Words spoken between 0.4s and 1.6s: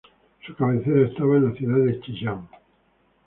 Su cabecera estaba en la